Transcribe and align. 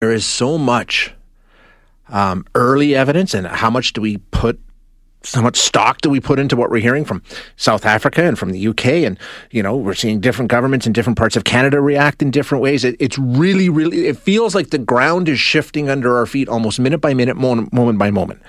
there 0.00 0.12
is 0.12 0.24
so 0.24 0.58
much 0.58 1.12
um, 2.08 2.44
early 2.54 2.94
evidence, 2.94 3.34
and 3.34 3.46
how 3.46 3.70
much 3.70 3.92
do 3.92 4.00
we 4.00 4.18
put? 4.18 4.60
How 5.34 5.42
much 5.42 5.56
stock 5.56 6.00
do 6.00 6.08
we 6.08 6.20
put 6.20 6.38
into 6.38 6.54
what 6.54 6.70
we're 6.70 6.80
hearing 6.80 7.04
from 7.04 7.22
South 7.56 7.84
Africa 7.84 8.22
and 8.22 8.38
from 8.38 8.50
the 8.50 8.68
UK? 8.68 8.86
And 8.86 9.18
you 9.50 9.62
know, 9.62 9.76
we're 9.76 9.94
seeing 9.94 10.20
different 10.20 10.50
governments 10.50 10.86
in 10.86 10.92
different 10.92 11.18
parts 11.18 11.36
of 11.36 11.44
Canada 11.44 11.80
react 11.80 12.22
in 12.22 12.30
different 12.30 12.62
ways. 12.62 12.84
It, 12.84 12.96
it's 13.00 13.18
really, 13.18 13.68
really. 13.68 14.06
It 14.06 14.16
feels 14.16 14.54
like 14.54 14.70
the 14.70 14.78
ground 14.78 15.28
is 15.28 15.40
shifting 15.40 15.90
under 15.90 16.16
our 16.16 16.26
feet, 16.26 16.48
almost 16.48 16.78
minute 16.78 17.00
by 17.00 17.14
minute, 17.14 17.36
moment, 17.36 17.72
moment 17.72 17.98
by 17.98 18.10
moment. 18.10 18.40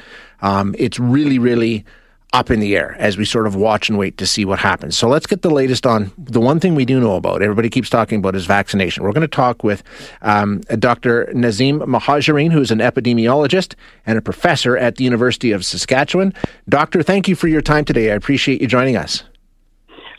Um, 0.41 0.75
it's 0.77 0.99
really, 0.99 1.39
really 1.39 1.85
up 2.31 2.51
in 2.51 2.59
the 2.59 2.77
air 2.77 2.95
as 2.99 3.17
we 3.17 3.25
sort 3.25 3.47
of 3.47 3.55
watch 3.55 3.89
and 3.89 3.97
wait 3.97 4.17
to 4.17 4.27
see 4.27 4.45
what 4.45 4.59
happens. 4.59 4.97
So 4.97 5.07
let's 5.07 5.25
get 5.25 5.41
the 5.41 5.49
latest 5.49 5.87
on 5.87 6.11
the 6.17 6.39
one 6.39 6.59
thing 6.59 6.75
we 6.75 6.85
do 6.85 6.99
know 6.99 7.15
about. 7.15 7.41
Everybody 7.41 7.69
keeps 7.69 7.89
talking 7.89 8.19
about 8.19 8.35
is 8.35 8.45
vaccination. 8.45 9.03
We're 9.03 9.13
going 9.13 9.21
to 9.21 9.27
talk 9.27 9.63
with 9.63 9.81
um, 10.21 10.59
Dr. 10.77 11.25
Nazeem 11.33 11.79
Muhajarine, 11.81 12.51
who's 12.51 12.69
an 12.69 12.79
epidemiologist 12.79 13.73
and 14.05 14.17
a 14.17 14.21
professor 14.21 14.77
at 14.77 14.97
the 14.97 15.03
University 15.03 15.51
of 15.51 15.65
Saskatchewan. 15.65 16.33
Doctor, 16.67 17.01
thank 17.01 17.27
you 17.27 17.35
for 17.35 17.47
your 17.47 17.61
time 17.61 17.83
today. 17.83 18.11
I 18.11 18.15
appreciate 18.15 18.61
you 18.61 18.67
joining 18.67 18.95
us. 18.95 19.23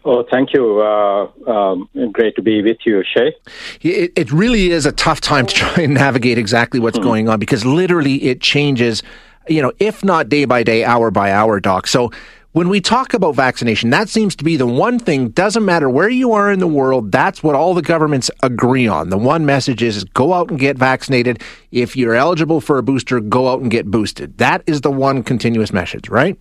Oh, 0.04 0.24
thank 0.30 0.54
you. 0.54 0.80
Uh, 0.80 1.30
um, 1.46 1.88
great 2.10 2.34
to 2.36 2.42
be 2.42 2.62
with 2.62 2.78
you, 2.86 3.04
Shay. 3.04 3.34
It, 3.82 4.12
it, 4.16 4.32
really 4.32 4.70
is 4.70 4.86
a 4.86 4.92
tough 4.92 5.20
time 5.20 5.44
to 5.44 5.54
try 5.54 5.82
and 5.82 5.92
navigate 5.92 6.38
exactly 6.38 6.80
what's 6.80 6.98
mm. 6.98 7.02
going 7.02 7.28
on 7.28 7.38
because 7.38 7.66
literally 7.66 8.14
it 8.22 8.40
changes 8.40 9.02
you 9.50 9.60
know, 9.60 9.72
if 9.78 10.04
not 10.04 10.28
day 10.28 10.44
by 10.44 10.62
day, 10.62 10.84
hour 10.84 11.10
by 11.10 11.32
hour, 11.32 11.60
doc. 11.60 11.86
So 11.86 12.10
when 12.52 12.68
we 12.68 12.80
talk 12.80 13.14
about 13.14 13.34
vaccination, 13.34 13.90
that 13.90 14.08
seems 14.08 14.34
to 14.36 14.44
be 14.44 14.56
the 14.56 14.66
one 14.66 14.98
thing, 14.98 15.30
doesn't 15.30 15.64
matter 15.64 15.90
where 15.90 16.08
you 16.08 16.32
are 16.32 16.50
in 16.50 16.60
the 16.60 16.66
world, 16.66 17.12
that's 17.12 17.42
what 17.42 17.54
all 17.54 17.74
the 17.74 17.82
governments 17.82 18.30
agree 18.42 18.86
on. 18.86 19.10
The 19.10 19.18
one 19.18 19.44
message 19.44 19.82
is 19.82 20.04
go 20.04 20.32
out 20.32 20.50
and 20.50 20.58
get 20.58 20.78
vaccinated. 20.78 21.42
If 21.70 21.96
you're 21.96 22.14
eligible 22.14 22.60
for 22.60 22.78
a 22.78 22.82
booster, 22.82 23.20
go 23.20 23.48
out 23.48 23.60
and 23.60 23.70
get 23.70 23.86
boosted. 23.86 24.38
That 24.38 24.62
is 24.66 24.80
the 24.80 24.90
one 24.90 25.22
continuous 25.22 25.72
message, 25.72 26.08
right? 26.08 26.38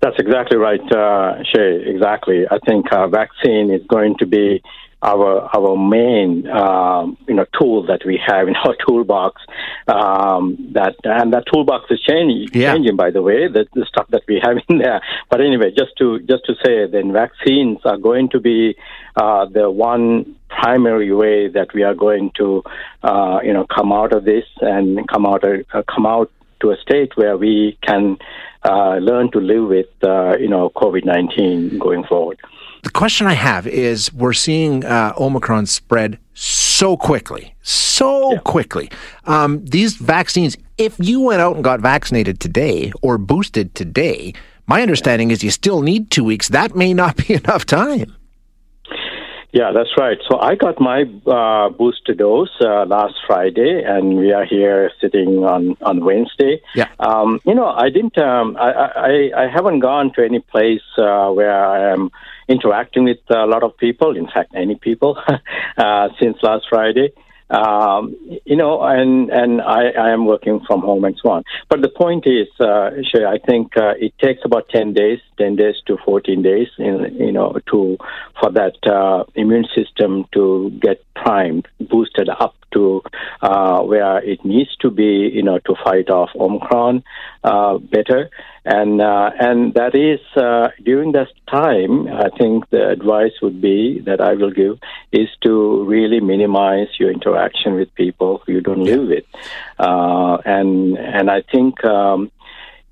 That's 0.00 0.16
exactly 0.18 0.56
right, 0.56 0.80
uh, 0.92 1.42
Shay. 1.42 1.82
Exactly. 1.86 2.44
I 2.48 2.58
think 2.64 2.86
uh, 2.92 3.08
vaccine 3.08 3.72
is 3.72 3.84
going 3.88 4.14
to 4.18 4.26
be 4.26 4.62
our 5.02 5.48
our 5.56 5.76
main 5.76 6.48
um, 6.48 7.16
you 7.28 7.34
know 7.34 7.46
tool 7.58 7.86
that 7.86 8.04
we 8.04 8.20
have 8.24 8.48
in 8.48 8.56
our 8.56 8.74
toolbox. 8.86 9.42
Um, 9.86 10.70
that 10.72 10.96
and 11.04 11.32
that 11.32 11.44
toolbox 11.52 11.90
is 11.90 12.00
changing, 12.00 12.48
yeah. 12.52 12.72
changing 12.72 12.96
by 12.96 13.10
the 13.10 13.22
way. 13.22 13.48
The, 13.48 13.66
the 13.74 13.86
stuff 13.86 14.08
that 14.10 14.22
we 14.26 14.40
have 14.42 14.56
in 14.68 14.78
there. 14.78 15.00
But 15.30 15.40
anyway, 15.40 15.70
just 15.76 15.96
to 15.98 16.18
just 16.20 16.44
to 16.46 16.54
say, 16.64 16.86
then 16.86 17.12
vaccines 17.12 17.78
are 17.84 17.96
going 17.96 18.28
to 18.30 18.40
be 18.40 18.76
uh, 19.16 19.46
the 19.46 19.70
one 19.70 20.36
primary 20.48 21.12
way 21.14 21.48
that 21.48 21.72
we 21.74 21.82
are 21.82 21.94
going 21.94 22.32
to 22.36 22.62
uh, 23.02 23.38
you 23.42 23.52
know 23.52 23.66
come 23.66 23.92
out 23.92 24.12
of 24.12 24.24
this 24.24 24.44
and 24.60 25.06
come 25.08 25.26
out 25.26 25.44
uh, 25.44 25.82
come 25.94 26.06
out 26.06 26.30
to 26.60 26.72
a 26.72 26.76
state 26.78 27.16
where 27.16 27.36
we 27.36 27.78
can 27.82 28.16
uh, 28.64 28.96
learn 28.96 29.30
to 29.30 29.38
live 29.38 29.68
with 29.68 29.86
uh, 30.02 30.36
you 30.38 30.48
know 30.48 30.70
COVID 30.70 31.04
nineteen 31.04 31.78
going 31.78 32.04
forward. 32.04 32.40
The 32.82 32.90
question 32.90 33.26
I 33.26 33.34
have 33.34 33.66
is 33.66 34.12
we're 34.12 34.32
seeing 34.32 34.84
uh, 34.84 35.12
Omicron 35.18 35.66
spread 35.66 36.18
so 36.34 36.96
quickly, 36.96 37.54
so 37.62 38.32
yeah. 38.32 38.38
quickly. 38.40 38.90
Um, 39.24 39.64
these 39.64 39.96
vaccines, 39.96 40.56
if 40.76 40.94
you 40.98 41.20
went 41.20 41.40
out 41.40 41.56
and 41.56 41.64
got 41.64 41.80
vaccinated 41.80 42.38
today 42.38 42.92
or 43.02 43.18
boosted 43.18 43.74
today, 43.74 44.32
my 44.66 44.82
understanding 44.82 45.32
is 45.32 45.42
you 45.42 45.50
still 45.50 45.82
need 45.82 46.10
two 46.10 46.22
weeks. 46.22 46.48
That 46.48 46.76
may 46.76 46.94
not 46.94 47.16
be 47.16 47.34
enough 47.42 47.66
time. 47.66 48.14
Yeah, 49.50 49.72
that's 49.74 49.90
right. 49.96 50.18
So 50.28 50.38
I 50.38 50.54
got 50.54 50.78
my 50.78 51.04
uh, 51.26 51.70
booster 51.70 52.12
dose 52.12 52.54
uh, 52.60 52.84
last 52.84 53.14
Friday, 53.26 53.82
and 53.82 54.18
we 54.18 54.30
are 54.30 54.44
here 54.44 54.92
sitting 55.00 55.42
on 55.42 55.74
on 55.80 56.04
Wednesday. 56.04 56.60
Yeah. 56.74 56.88
Um, 57.00 57.40
you 57.46 57.54
know, 57.54 57.66
I 57.66 57.88
didn't. 57.88 58.18
Um, 58.18 58.58
I, 58.60 58.70
I 58.70 59.44
I 59.44 59.48
haven't 59.48 59.80
gone 59.80 60.12
to 60.16 60.24
any 60.24 60.40
place 60.40 60.82
uh, 60.98 61.30
where 61.30 61.64
I 61.64 61.92
am 61.92 62.10
interacting 62.48 63.04
with 63.04 63.18
a 63.30 63.46
lot 63.46 63.62
of 63.62 63.76
people. 63.76 64.16
In 64.16 64.26
fact, 64.26 64.52
any 64.54 64.74
people 64.74 65.18
uh, 65.76 66.08
since 66.20 66.36
last 66.42 66.66
Friday. 66.68 67.12
Um, 67.50 68.14
you 68.44 68.56
know, 68.56 68.82
and 68.82 69.30
and 69.30 69.62
I, 69.62 69.88
I 69.98 70.10
am 70.10 70.26
working 70.26 70.60
from 70.66 70.80
home 70.82 71.04
and 71.04 71.18
so 71.22 71.30
on. 71.30 71.44
But 71.70 71.80
the 71.80 71.88
point 71.88 72.26
is, 72.26 72.48
uh, 72.60 72.90
I 73.26 73.38
think 73.38 73.74
uh, 73.76 73.94
it 73.98 74.12
takes 74.18 74.40
about 74.44 74.68
ten 74.68 74.92
days, 74.92 75.20
ten 75.38 75.56
days 75.56 75.76
to 75.86 75.96
fourteen 76.04 76.42
days, 76.42 76.68
in, 76.78 77.16
you 77.18 77.32
know, 77.32 77.56
to 77.70 77.96
for 78.38 78.50
that 78.52 78.76
uh, 78.86 79.24
immune 79.34 79.66
system 79.74 80.26
to 80.34 80.70
get 80.82 81.02
primed, 81.14 81.66
boosted 81.80 82.28
up 82.28 82.54
to 82.74 83.02
uh, 83.40 83.80
where 83.80 84.18
it 84.18 84.44
needs 84.44 84.76
to 84.76 84.90
be, 84.90 85.30
you 85.32 85.42
know, 85.42 85.58
to 85.60 85.74
fight 85.82 86.10
off 86.10 86.28
Omicron 86.36 87.02
uh, 87.44 87.78
better. 87.78 88.28
And 88.66 89.00
uh, 89.00 89.30
and 89.40 89.72
that 89.72 89.94
is 89.94 90.20
uh, 90.36 90.68
during 90.84 91.12
that 91.12 91.28
time, 91.50 92.08
I 92.08 92.28
think 92.36 92.68
the 92.68 92.90
advice 92.90 93.32
would 93.40 93.62
be 93.62 94.02
that 94.04 94.20
I 94.20 94.34
will 94.34 94.50
give 94.50 94.78
is 95.12 95.28
to 95.44 95.84
really 95.84 96.20
minimize 96.20 96.88
your 97.00 97.10
interaction 97.10 97.37
with 97.76 97.94
people 97.94 98.42
who 98.44 98.52
you 98.52 98.60
don't 98.60 98.84
live 98.84 99.08
with, 99.08 99.24
uh, 99.78 100.38
and 100.44 100.96
and 100.98 101.30
I 101.30 101.42
think. 101.42 101.84
Um, 101.84 102.30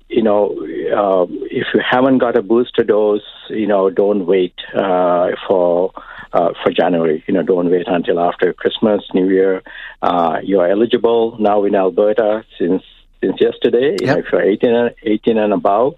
you 0.09 0.23
know, 0.23 0.51
uh, 0.95 1.25
if 1.51 1.67
you 1.73 1.81
haven't 1.83 2.19
got 2.19 2.37
a 2.37 2.41
booster 2.41 2.85
dose, 2.85 3.29
you 3.49 3.67
know, 3.67 3.89
don't 3.89 4.25
wait 4.25 4.53
uh, 4.73 5.31
for 5.45 5.91
uh, 6.31 6.51
for 6.63 6.71
January. 6.71 7.23
You 7.27 7.33
know, 7.33 7.43
don't 7.43 7.69
wait 7.69 7.87
until 7.87 8.19
after 8.19 8.53
Christmas, 8.53 9.03
New 9.13 9.29
Year. 9.29 9.63
Uh, 10.01 10.39
you 10.43 10.59
are 10.61 10.69
eligible 10.69 11.35
now 11.39 11.65
in 11.65 11.75
Alberta 11.75 12.45
since 12.57 12.83
since 13.21 13.41
yesterday. 13.41 13.91
Yep. 13.91 14.01
You 14.01 14.07
know, 14.07 14.17
if 14.19 14.25
you're 14.31 14.41
18 14.41 14.75
and, 14.75 14.95
18 15.03 15.37
and 15.37 15.53
above, 15.53 15.95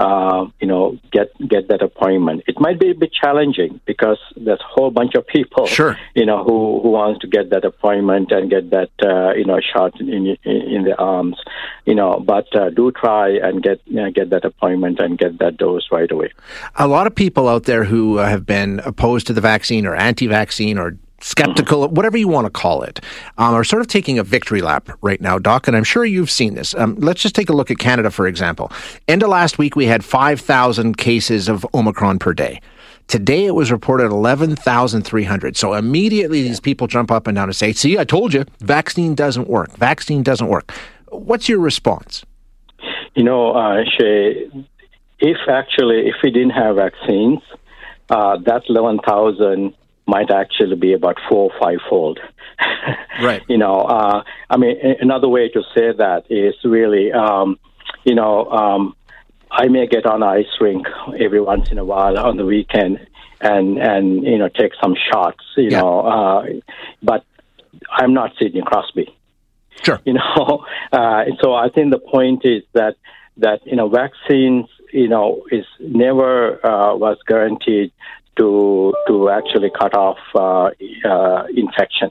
uh, 0.00 0.46
you 0.60 0.66
know, 0.66 0.98
get 1.12 1.28
get 1.46 1.68
that 1.68 1.82
appointment. 1.82 2.42
It 2.46 2.58
might 2.58 2.80
be 2.80 2.90
a 2.90 2.94
bit 2.94 3.12
challenging 3.12 3.80
because 3.84 4.18
there's 4.34 4.60
a 4.60 4.72
whole 4.74 4.90
bunch 4.90 5.14
of 5.14 5.26
people, 5.26 5.66
sure. 5.66 5.98
you 6.14 6.24
know, 6.24 6.42
who 6.42 6.80
who 6.80 6.88
wants 6.88 7.20
to 7.20 7.26
get 7.26 7.50
that 7.50 7.66
appointment 7.66 8.32
and 8.32 8.48
get 8.48 8.70
that 8.70 8.90
uh, 9.02 9.34
you 9.34 9.44
know 9.44 9.60
shot 9.60 10.00
in, 10.00 10.08
in, 10.08 10.36
in 10.44 10.84
the 10.84 10.96
arms, 10.96 11.36
you 11.84 11.94
know. 11.94 12.18
But 12.18 12.48
uh, 12.56 12.70
do 12.70 12.90
try 12.92 13.36
and 13.36 13.62
get 13.62 13.82
you 13.84 13.96
know, 13.96 14.10
get 14.10 14.30
that 14.30 14.46
appointment 14.46 15.00
and 15.00 15.18
get 15.18 15.38
that 15.38 15.58
dose 15.58 15.86
right 15.92 16.10
away. 16.10 16.32
A 16.76 16.88
lot 16.88 17.06
of 17.06 17.14
people 17.14 17.46
out 17.46 17.64
there 17.64 17.84
who 17.84 18.16
have 18.16 18.46
been 18.46 18.80
opposed 18.86 19.26
to 19.26 19.34
the 19.34 19.42
vaccine 19.42 19.84
or 19.84 19.94
anti-vaccine 19.94 20.78
or 20.78 20.96
skeptical, 21.20 21.88
whatever 21.88 22.16
you 22.16 22.28
want 22.28 22.46
to 22.46 22.50
call 22.50 22.82
it, 22.82 23.00
um, 23.38 23.54
are 23.54 23.64
sort 23.64 23.80
of 23.80 23.88
taking 23.88 24.18
a 24.18 24.22
victory 24.22 24.60
lap 24.60 24.90
right 25.02 25.20
now, 25.20 25.38
Doc. 25.38 25.68
And 25.68 25.76
I'm 25.76 25.84
sure 25.84 26.04
you've 26.04 26.30
seen 26.30 26.54
this. 26.54 26.74
Um, 26.74 26.96
let's 26.96 27.22
just 27.22 27.34
take 27.34 27.48
a 27.48 27.52
look 27.52 27.70
at 27.70 27.78
Canada, 27.78 28.10
for 28.10 28.26
example. 28.26 28.72
End 29.08 29.22
of 29.22 29.28
last 29.28 29.58
week, 29.58 29.76
we 29.76 29.86
had 29.86 30.04
5,000 30.04 30.96
cases 30.96 31.48
of 31.48 31.66
Omicron 31.74 32.18
per 32.18 32.32
day. 32.32 32.60
Today, 33.06 33.46
it 33.46 33.54
was 33.54 33.72
reported 33.72 34.06
11,300. 34.06 35.56
So 35.56 35.74
immediately, 35.74 36.42
these 36.42 36.60
people 36.60 36.86
jump 36.86 37.10
up 37.10 37.26
and 37.26 37.34
down 37.34 37.48
and 37.48 37.56
say, 37.56 37.72
See, 37.72 37.98
I 37.98 38.04
told 38.04 38.32
you, 38.32 38.44
vaccine 38.60 39.16
doesn't 39.16 39.48
work. 39.48 39.76
Vaccine 39.76 40.22
doesn't 40.22 40.46
work. 40.46 40.72
What's 41.08 41.48
your 41.48 41.58
response? 41.58 42.24
You 43.16 43.24
know, 43.24 43.50
uh, 43.50 43.82
Shay, 43.98 44.48
if 45.18 45.38
actually, 45.48 46.06
if 46.06 46.14
we 46.22 46.30
didn't 46.30 46.50
have 46.50 46.76
vaccines, 46.76 47.40
uh, 48.10 48.38
that 48.44 48.62
11,000 48.68 49.74
might 50.10 50.30
actually 50.30 50.76
be 50.76 50.92
about 50.92 51.16
four 51.28 51.50
or 51.50 51.58
five 51.60 51.78
fold. 51.88 52.18
right. 53.22 53.42
You 53.48 53.58
know, 53.58 53.76
uh, 53.82 54.22
I 54.50 54.56
mean, 54.56 54.76
another 55.00 55.28
way 55.28 55.48
to 55.48 55.62
say 55.74 55.92
that 55.96 56.24
is 56.28 56.54
really, 56.64 57.12
um, 57.12 57.58
you 58.04 58.14
know, 58.14 58.46
um, 58.50 58.96
I 59.50 59.68
may 59.68 59.86
get 59.86 60.06
on 60.06 60.22
ice 60.22 60.52
rink 60.60 60.86
every 61.18 61.40
once 61.40 61.70
in 61.70 61.78
a 61.78 61.84
while 61.84 62.18
on 62.18 62.36
the 62.36 62.44
weekend 62.44 63.06
and 63.40 63.78
and 63.78 64.24
you 64.24 64.38
know 64.38 64.48
take 64.48 64.72
some 64.82 64.94
shots, 65.10 65.44
you 65.56 65.70
yeah. 65.70 65.80
know, 65.80 66.00
uh, 66.00 66.46
but 67.02 67.24
I'm 67.90 68.12
not 68.12 68.32
Sidney 68.38 68.62
Crosby. 68.62 69.16
Sure. 69.82 70.00
You 70.08 70.14
know, 70.14 70.64
uh, 70.92 71.24
so 71.40 71.54
I 71.54 71.68
think 71.74 71.90
the 71.90 71.98
point 71.98 72.44
is 72.44 72.62
that 72.74 72.96
that 73.38 73.60
you 73.64 73.76
know 73.76 73.88
vaccines 73.88 74.66
you 74.92 75.08
know 75.08 75.44
is 75.50 75.66
never 75.78 76.64
uh, 76.64 76.94
was 76.94 77.18
guaranteed 77.26 77.92
to 78.36 78.94
to 79.06 79.30
actually 79.30 79.70
cut 79.70 79.94
off 79.94 80.18
uh, 80.34 80.70
uh, 81.08 81.44
infection. 81.54 82.10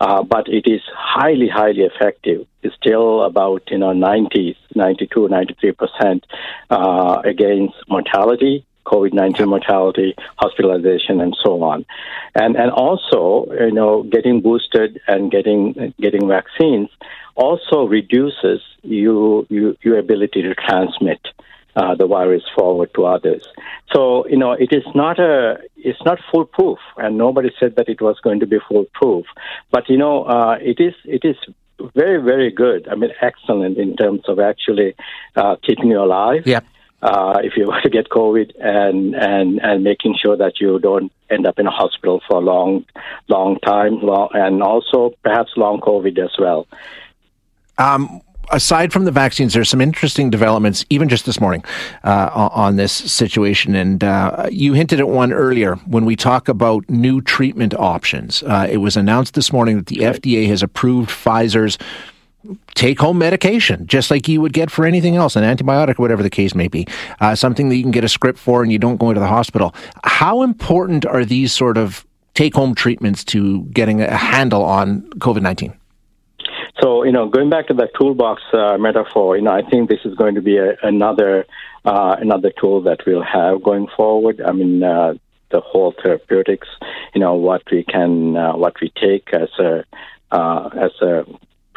Uh, 0.00 0.22
but 0.22 0.48
it 0.48 0.66
is 0.66 0.80
highly, 0.94 1.46
highly 1.46 1.82
effective. 1.82 2.46
It's 2.62 2.74
still 2.74 3.22
about 3.22 3.70
you 3.70 3.76
know 3.76 3.92
90, 3.92 4.56
92, 4.74 5.28
93 5.28 5.72
percent 5.72 6.26
uh, 6.70 7.20
against 7.22 7.74
mortality, 7.86 8.64
COVID-19 8.86 9.46
mortality, 9.46 10.14
hospitalization, 10.36 11.20
and 11.20 11.36
so 11.44 11.62
on. 11.62 11.84
And 12.34 12.56
and 12.56 12.70
also 12.70 13.52
you 13.52 13.72
know 13.72 14.02
getting 14.04 14.40
boosted 14.40 15.00
and 15.06 15.30
getting 15.30 15.92
getting 16.00 16.26
vaccines 16.26 16.88
also 17.36 17.86
reduces 17.86 18.60
you, 18.82 19.46
you 19.48 19.76
your 19.82 19.98
ability 19.98 20.42
to 20.42 20.54
transmit 20.54 21.20
uh, 21.76 21.94
the 21.94 22.06
virus 22.06 22.42
forward 22.54 22.90
to 22.94 23.06
others. 23.06 23.46
So 23.92 24.26
you 24.28 24.36
know, 24.36 24.52
it 24.52 24.72
is 24.72 24.84
not 24.94 25.18
a 25.18 25.58
it's 25.76 26.02
not 26.04 26.18
foolproof, 26.30 26.78
and 26.96 27.16
nobody 27.16 27.50
said 27.58 27.76
that 27.76 27.88
it 27.88 28.00
was 28.00 28.18
going 28.22 28.40
to 28.40 28.46
be 28.46 28.58
foolproof. 28.68 29.26
But 29.70 29.88
you 29.88 29.96
know, 29.96 30.24
uh, 30.24 30.58
it 30.60 30.80
is 30.80 30.94
it 31.04 31.24
is 31.24 31.36
very 31.94 32.22
very 32.22 32.50
good. 32.50 32.88
I 32.88 32.94
mean, 32.94 33.10
excellent 33.20 33.78
in 33.78 33.96
terms 33.96 34.22
of 34.28 34.38
actually 34.38 34.94
uh, 35.36 35.56
keeping 35.66 35.88
you 35.88 36.00
alive. 36.00 36.46
Yeah. 36.46 36.60
Uh, 37.02 37.38
if 37.42 37.54
you 37.56 37.66
were 37.68 37.80
to 37.80 37.88
get 37.88 38.10
COVID 38.10 38.52
and, 38.60 39.14
and, 39.14 39.58
and 39.62 39.82
making 39.82 40.16
sure 40.22 40.36
that 40.36 40.60
you 40.60 40.78
don't 40.78 41.10
end 41.30 41.46
up 41.46 41.58
in 41.58 41.66
a 41.66 41.70
hospital 41.70 42.20
for 42.28 42.36
a 42.36 42.40
long, 42.40 42.84
long 43.28 43.58
time, 43.60 44.00
long, 44.02 44.28
and 44.34 44.62
also 44.62 45.14
perhaps 45.22 45.50
long 45.56 45.80
COVID 45.80 46.18
as 46.22 46.32
well. 46.38 46.66
Um, 47.78 48.20
aside 48.50 48.92
from 48.92 49.04
the 49.04 49.10
vaccines, 49.10 49.54
there's 49.54 49.68
some 49.68 49.80
interesting 49.80 50.30
developments, 50.30 50.84
even 50.90 51.08
just 51.08 51.26
this 51.26 51.40
morning, 51.40 51.64
uh, 52.04 52.30
on 52.52 52.76
this 52.76 52.92
situation. 52.92 53.74
And 53.74 54.02
uh, 54.04 54.48
you 54.50 54.72
hinted 54.74 55.00
at 55.00 55.08
one 55.08 55.32
earlier 55.32 55.76
when 55.86 56.04
we 56.04 56.16
talk 56.16 56.48
about 56.48 56.88
new 56.88 57.20
treatment 57.20 57.74
options. 57.74 58.42
Uh, 58.42 58.66
it 58.70 58.78
was 58.78 58.96
announced 58.96 59.34
this 59.34 59.52
morning 59.52 59.76
that 59.76 59.86
the 59.86 59.98
FDA 59.98 60.46
has 60.48 60.62
approved 60.62 61.10
Pfizer's 61.10 61.78
take 62.74 62.98
home 63.00 63.18
medication, 63.18 63.86
just 63.86 64.10
like 64.10 64.26
you 64.26 64.40
would 64.40 64.52
get 64.52 64.70
for 64.70 64.86
anything 64.86 65.16
else, 65.16 65.36
an 65.36 65.44
antibiotic 65.44 65.98
or 65.98 66.02
whatever 66.02 66.22
the 66.22 66.30
case 66.30 66.54
may 66.54 66.68
be, 66.68 66.86
uh, 67.20 67.34
something 67.34 67.68
that 67.68 67.76
you 67.76 67.82
can 67.82 67.90
get 67.90 68.04
a 68.04 68.08
script 68.08 68.38
for 68.38 68.62
and 68.62 68.72
you 68.72 68.78
don't 68.78 68.96
go 68.96 69.10
into 69.10 69.20
the 69.20 69.26
hospital. 69.26 69.74
How 70.04 70.42
important 70.42 71.04
are 71.04 71.24
these 71.24 71.52
sort 71.52 71.76
of 71.76 72.06
take 72.34 72.54
home 72.54 72.74
treatments 72.74 73.24
to 73.24 73.64
getting 73.64 74.00
a 74.00 74.16
handle 74.16 74.64
on 74.64 75.02
COVID 75.18 75.42
19? 75.42 75.74
So, 76.80 77.04
you 77.04 77.12
know, 77.12 77.28
going 77.28 77.50
back 77.50 77.66
to 77.68 77.74
the 77.74 77.88
toolbox 77.98 78.42
uh, 78.52 78.78
metaphor, 78.78 79.36
you 79.36 79.42
know, 79.42 79.52
I 79.52 79.62
think 79.62 79.90
this 79.90 80.00
is 80.04 80.14
going 80.14 80.34
to 80.36 80.40
be 80.40 80.56
a, 80.56 80.76
another 80.82 81.46
uh, 81.84 82.16
another 82.18 82.50
tool 82.50 82.82
that 82.82 83.00
we'll 83.06 83.22
have 83.22 83.62
going 83.62 83.86
forward. 83.96 84.40
I 84.40 84.52
mean, 84.52 84.82
uh, 84.82 85.14
the 85.50 85.60
whole 85.60 85.94
therapeutics, 86.02 86.68
you 87.14 87.20
know, 87.20 87.34
what 87.34 87.62
we 87.70 87.82
can, 87.82 88.36
uh, 88.36 88.56
what 88.56 88.80
we 88.80 88.90
take 88.90 89.32
as 89.32 89.48
a 89.58 89.84
uh, 90.30 90.68
as 90.74 90.92
a 91.02 91.24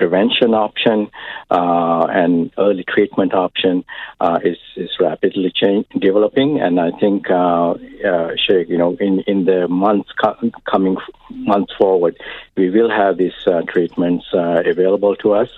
prevention 0.03 0.53
option 0.53 1.09
uh, 1.50 2.05
and 2.09 2.51
early 2.57 2.83
treatment 2.83 3.33
option 3.33 3.85
uh, 4.19 4.38
is, 4.44 4.57
is 4.75 4.89
rapidly 5.00 5.50
change, 5.55 5.85
developing. 5.97 6.59
And 6.59 6.77
I 6.77 6.91
think, 7.00 7.29
uh, 7.29 7.71
uh, 8.11 8.31
Shay, 8.35 8.65
you 8.67 8.77
know, 8.77 8.97
in, 9.00 9.21
in 9.21 9.45
the 9.45 9.69
months 9.69 10.09
co- 10.21 10.51
coming 10.69 10.97
months 11.29 11.73
forward, 11.77 12.17
we 12.57 12.69
will 12.69 12.89
have 12.89 13.17
these 13.17 13.39
uh, 13.47 13.61
treatments 13.61 14.25
uh, 14.33 14.61
available 14.65 15.15
to 15.17 15.33
us. 15.35 15.50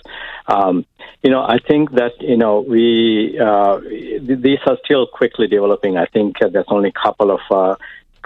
Um, 0.48 0.86
you 1.24 1.32
know, 1.32 1.42
I 1.42 1.58
think 1.58 1.94
that 1.94 2.22
you 2.22 2.38
know 2.38 2.62
we 2.62 3.40
uh, 3.40 3.80
these 4.22 4.60
are 4.68 4.78
still 4.86 5.08
quickly 5.08 5.48
developing. 5.48 5.98
I 5.98 6.06
think 6.06 6.38
there's 6.40 6.66
only 6.68 6.90
a 6.90 7.00
couple 7.06 7.32
of 7.32 7.78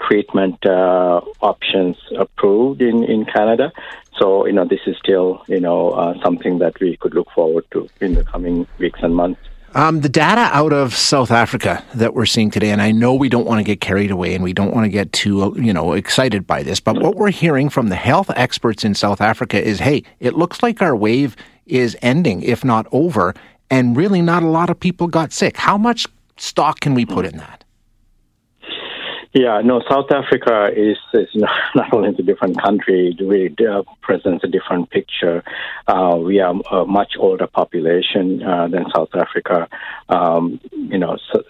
treatment 0.06 0.64
uh, 0.66 1.20
options 1.40 1.96
approved 2.16 2.82
in, 2.82 3.04
in 3.04 3.24
Canada. 3.24 3.72
So, 4.20 4.46
you 4.46 4.52
know, 4.52 4.66
this 4.66 4.80
is 4.86 4.96
still, 4.98 5.42
you 5.48 5.60
know, 5.60 5.90
uh, 5.90 6.22
something 6.22 6.58
that 6.58 6.78
we 6.78 6.98
could 6.98 7.14
look 7.14 7.30
forward 7.30 7.64
to 7.70 7.88
in 8.00 8.14
the 8.14 8.22
coming 8.22 8.66
weeks 8.78 9.00
and 9.02 9.16
months. 9.16 9.40
Um, 9.74 10.00
the 10.00 10.08
data 10.08 10.50
out 10.52 10.72
of 10.72 10.94
South 10.94 11.30
Africa 11.30 11.82
that 11.94 12.12
we're 12.12 12.26
seeing 12.26 12.50
today, 12.50 12.70
and 12.70 12.82
I 12.82 12.90
know 12.90 13.14
we 13.14 13.28
don't 13.28 13.46
want 13.46 13.60
to 13.60 13.64
get 13.64 13.80
carried 13.80 14.10
away 14.10 14.34
and 14.34 14.44
we 14.44 14.52
don't 14.52 14.74
want 14.74 14.84
to 14.84 14.90
get 14.90 15.12
too, 15.12 15.54
you 15.56 15.72
know, 15.72 15.92
excited 15.92 16.46
by 16.46 16.62
this, 16.62 16.80
but 16.80 17.00
what 17.00 17.14
we're 17.16 17.30
hearing 17.30 17.70
from 17.70 17.88
the 17.88 17.96
health 17.96 18.30
experts 18.34 18.84
in 18.84 18.94
South 18.94 19.20
Africa 19.20 19.62
is, 19.62 19.78
hey, 19.78 20.02
it 20.18 20.34
looks 20.34 20.62
like 20.62 20.82
our 20.82 20.96
wave 20.96 21.34
is 21.66 21.96
ending, 22.02 22.42
if 22.42 22.64
not 22.64 22.86
over, 22.90 23.32
and 23.70 23.96
really 23.96 24.20
not 24.20 24.42
a 24.42 24.48
lot 24.48 24.70
of 24.70 24.78
people 24.78 25.06
got 25.06 25.32
sick. 25.32 25.56
How 25.56 25.78
much 25.78 26.06
stock 26.36 26.80
can 26.80 26.94
we 26.94 27.06
put 27.06 27.24
in 27.24 27.36
that? 27.38 27.59
Yeah, 29.32 29.60
no, 29.64 29.80
South 29.88 30.10
Africa 30.10 30.70
is, 30.76 30.98
is 31.14 31.28
not 31.74 31.92
only 31.94 32.08
a 32.08 32.22
different 32.22 32.60
country, 32.60 33.16
it 33.16 33.24
really 33.24 33.54
uh, 33.64 33.82
presents 34.02 34.42
a 34.42 34.48
different 34.48 34.90
picture. 34.90 35.44
Uh, 35.86 36.16
we 36.20 36.40
are 36.40 36.54
a 36.72 36.84
much 36.84 37.12
older 37.18 37.46
population 37.46 38.42
uh, 38.42 38.66
than 38.66 38.86
South 38.94 39.10
Africa. 39.14 39.68
Um, 40.08 40.60
you 40.72 40.98
know, 40.98 41.16
so, 41.32 41.44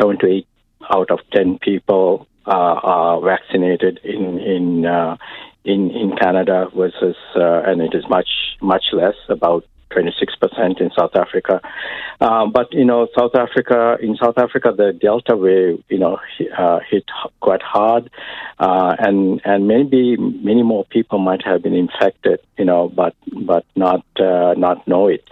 seven 0.00 0.18
to 0.18 0.26
eight 0.26 0.48
out 0.92 1.10
of 1.10 1.20
ten 1.32 1.58
people 1.60 2.26
uh, 2.46 2.50
are 2.50 3.20
vaccinated 3.20 4.00
in 4.02 4.38
in 4.40 4.86
uh, 4.86 5.16
in 5.64 5.90
in 5.90 6.16
Canada 6.16 6.66
versus, 6.74 7.16
uh, 7.36 7.62
and 7.64 7.80
it 7.80 7.94
is 7.94 8.08
much 8.08 8.28
much 8.60 8.86
less, 8.92 9.14
about 9.28 9.64
26% 9.90 10.80
in 10.80 10.90
South 10.98 11.14
Africa. 11.14 11.60
Uh, 12.20 12.46
but, 12.46 12.72
you 12.72 12.84
know, 12.84 13.08
South 13.16 13.34
Africa, 13.34 13.96
in 14.00 14.16
South 14.16 14.38
Africa, 14.38 14.72
the 14.76 14.92
Delta 14.92 15.36
wave, 15.36 15.82
you 15.88 15.98
know, 15.98 16.18
uh, 16.56 16.80
hit 16.88 17.04
quite 17.40 17.62
hard. 17.62 18.10
Uh, 18.58 18.94
and, 18.98 19.40
and 19.44 19.68
maybe 19.68 20.16
many 20.16 20.62
more 20.62 20.84
people 20.84 21.18
might 21.18 21.44
have 21.44 21.62
been 21.62 21.74
infected, 21.74 22.40
you 22.58 22.64
know, 22.64 22.88
but, 22.88 23.14
but 23.44 23.64
not, 23.76 24.04
uh, 24.18 24.54
not 24.56 24.86
know 24.88 25.08
it. 25.08 25.24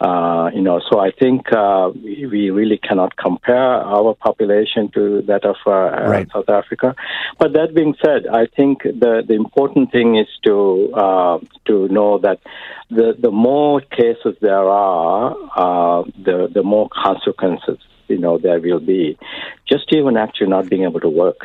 Uh, 0.00 0.50
you 0.54 0.62
know, 0.62 0.80
so 0.90 0.98
I 0.98 1.10
think 1.10 1.52
uh, 1.52 1.90
we 2.02 2.48
really 2.48 2.78
cannot 2.78 3.16
compare 3.18 3.58
our 3.58 4.14
population 4.14 4.90
to 4.94 5.20
that 5.26 5.44
of 5.44 5.56
uh, 5.66 5.70
right. 6.08 6.26
South 6.32 6.48
Africa. 6.48 6.94
But 7.38 7.52
that 7.52 7.74
being 7.74 7.94
said, 8.02 8.26
I 8.26 8.46
think 8.46 8.82
the 8.82 9.22
the 9.28 9.34
important 9.34 9.92
thing 9.92 10.16
is 10.16 10.28
to 10.46 10.90
uh, 10.94 11.38
to 11.66 11.88
know 11.88 12.16
that 12.18 12.40
the 12.88 13.14
the 13.18 13.30
more 13.30 13.82
cases 14.00 14.34
there 14.40 14.68
are, 14.68 15.36
uh, 15.56 16.04
the 16.26 16.48
the 16.52 16.62
more 16.62 16.88
consequences 16.88 17.78
you 18.10 18.18
know 18.18 18.38
there 18.38 18.60
will 18.60 18.80
be. 18.80 19.18
Just 19.66 19.92
even 19.92 20.16
actually 20.16 20.48
not 20.48 20.68
being 20.68 20.84
able 20.84 21.00
to 21.00 21.08
work. 21.08 21.40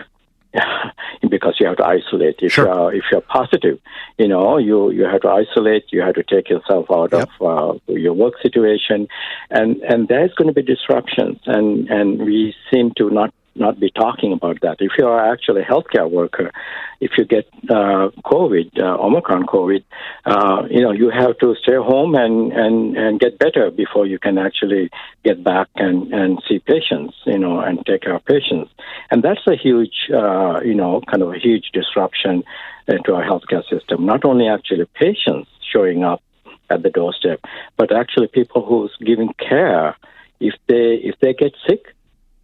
because 1.29 1.55
you 1.59 1.67
have 1.67 1.75
to 1.75 1.85
isolate. 1.85 2.37
If 2.39 2.53
sure. 2.53 2.65
you're 2.65 2.93
if 2.93 3.03
you're 3.11 3.27
positive, 3.39 3.77
you 4.17 4.29
know 4.29 4.57
you 4.57 4.89
you 4.91 5.03
have 5.03 5.21
to 5.21 5.29
isolate. 5.29 5.83
You 5.91 6.01
have 6.01 6.15
to 6.15 6.23
take 6.23 6.49
yourself 6.49 6.85
out 6.89 7.11
yep. 7.11 7.29
of 7.41 7.77
uh, 7.87 7.91
your 7.91 8.13
work 8.13 8.35
situation, 8.41 9.09
and 9.49 9.81
and 9.81 10.07
there's 10.07 10.33
going 10.35 10.47
to 10.47 10.53
be 10.53 10.61
disruptions, 10.61 11.39
and 11.45 11.89
and 11.89 12.19
we 12.19 12.55
seem 12.71 12.93
to 12.97 13.09
not 13.09 13.33
not 13.55 13.79
be 13.79 13.89
talking 13.91 14.33
about 14.33 14.59
that. 14.61 14.77
If 14.79 14.91
you 14.97 15.07
are 15.07 15.31
actually 15.31 15.61
a 15.61 15.65
healthcare 15.65 16.09
worker, 16.09 16.51
if 16.99 17.11
you 17.17 17.25
get 17.25 17.47
uh, 17.69 18.09
COVID, 18.23 18.79
uh, 18.79 18.97
Omicron 19.03 19.45
COVID, 19.45 19.83
uh, 20.25 20.63
you 20.69 20.81
know 20.81 20.91
you 20.91 21.09
have 21.09 21.37
to 21.39 21.55
stay 21.63 21.75
home 21.75 22.15
and, 22.15 22.51
and, 22.51 22.97
and 22.97 23.19
get 23.19 23.39
better 23.39 23.71
before 23.71 24.05
you 24.05 24.19
can 24.19 24.37
actually 24.37 24.89
get 25.23 25.43
back 25.43 25.67
and, 25.75 26.13
and 26.13 26.41
see 26.47 26.59
patients, 26.59 27.15
you 27.25 27.39
know, 27.39 27.59
and 27.59 27.85
take 27.85 28.01
care 28.01 28.15
of 28.15 28.25
patients. 28.25 28.71
And 29.11 29.23
that's 29.23 29.45
a 29.47 29.55
huge, 29.55 30.09
uh, 30.13 30.59
you 30.63 30.75
know, 30.75 31.01
kind 31.09 31.23
of 31.23 31.33
a 31.33 31.39
huge 31.39 31.69
disruption 31.73 32.43
to 32.87 33.15
our 33.15 33.23
healthcare 33.23 33.67
system. 33.67 34.05
Not 34.05 34.25
only 34.25 34.47
actually 34.47 34.85
patients 34.93 35.49
showing 35.73 36.03
up 36.03 36.21
at 36.69 36.83
the 36.83 36.89
doorstep, 36.89 37.39
but 37.77 37.95
actually 37.95 38.27
people 38.27 38.65
who's 38.65 38.95
giving 39.03 39.33
care. 39.39 39.95
If 40.39 40.55
they 40.67 40.99
if 41.03 41.15
they 41.21 41.33
get 41.33 41.53
sick, 41.67 41.94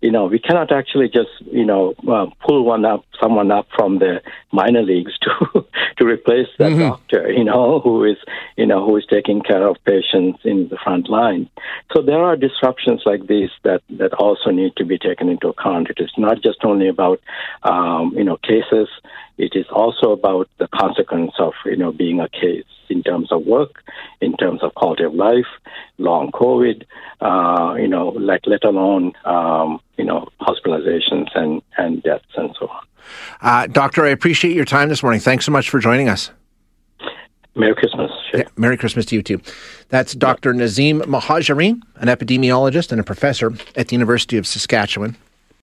you 0.02 0.12
know, 0.12 0.26
we 0.26 0.40
cannot 0.40 0.72
actually 0.72 1.08
just, 1.08 1.30
you 1.52 1.64
know, 1.64 1.94
uh, 2.08 2.26
pull 2.46 2.66
one 2.66 2.86
up, 2.86 3.06
someone 3.22 3.52
up 3.52 3.68
from 3.76 4.00
the 4.00 4.22
minor 4.52 4.82
leagues 4.82 5.14
to 5.20 5.66
to 5.98 6.06
replace 6.06 6.48
that 6.58 6.72
mm-hmm. 6.72 6.80
doctor, 6.80 7.32
you 7.32 7.44
know, 7.44 7.80
who 7.84 8.04
is, 8.04 8.18
you 8.58 8.66
know, 8.66 8.84
who 8.84 8.98
is 8.98 9.06
taking 9.06 9.42
care 9.42 9.66
of 9.68 9.78
patients 9.86 10.40
in 10.44 10.68
the 10.70 10.78
front 10.84 11.08
line. 11.08 11.50
So 11.94 12.02
there 12.02 12.24
are 12.24 12.36
disruptions 12.36 13.04
like 13.06 13.28
these 13.28 13.52
that 13.64 13.82
that 13.92 14.14
also 14.14 14.50
need 14.50 14.76
to 14.78 14.86
be 14.86 14.98
taken 14.98 15.30
into 15.30 15.50
account. 15.50 15.90
It 15.90 16.00
is 16.02 16.12
not 16.18 16.42
just 16.42 16.66
only 16.66 16.88
about, 16.88 17.22
um, 17.64 18.14
you 18.16 18.24
know, 18.24 18.38
cases. 18.38 18.90
It 19.42 19.54
is 19.56 19.66
also 19.72 20.12
about 20.12 20.48
the 20.60 20.68
consequence 20.68 21.32
of, 21.40 21.54
you 21.66 21.76
know, 21.76 21.92
being 21.92 22.20
a 22.20 22.30
case 22.30 22.72
in 22.90 23.02
terms 23.02 23.32
of 23.32 23.44
work, 23.44 23.84
in 24.22 24.38
terms 24.38 24.62
of 24.62 24.76
quality 24.76 25.04
of 25.04 25.16
life, 25.16 25.48
long 25.98 26.32
COVID, 26.32 26.84
uh, 27.22 27.74
you 27.74 27.88
know, 27.88 28.10
like 28.10 28.42
let 28.46 28.64
alone 28.64 29.14
um, 29.26 29.80
you 29.98 30.06
know 30.06 30.28
hospitalizations 30.42 31.28
and 31.34 31.62
and 31.78 32.04
deaths 32.04 32.34
and 32.36 32.56
so 32.60 32.68
on. 32.68 32.84
Uh, 33.42 33.66
Doctor, 33.66 34.06
I 34.06 34.10
appreciate 34.10 34.56
your 34.56 34.66
time 34.66 34.90
this 34.90 35.02
morning. 35.02 35.20
Thanks 35.20 35.46
so 35.46 35.52
much 35.52 35.72
for 35.72 35.80
joining 35.80 36.08
us. 36.08 36.30
Merry 37.56 37.74
Christmas. 37.74 38.12
Yeah, 38.36 38.44
Merry 38.58 38.78
Christmas 38.78 39.06
to 39.08 39.16
you 39.16 39.24
too. 39.24 39.42
That's 39.90 40.14
Dr. 40.14 40.54
Nazeem 40.54 41.02
Muhajarine, 41.02 41.82
an 41.96 42.08
epidemiologist 42.08 42.92
and 42.92 43.02
a 43.02 43.04
professor 43.04 43.54
at 43.76 43.88
the 43.88 43.96
University 43.96 44.38
of 44.38 44.46
Saskatchewan. 44.46 45.18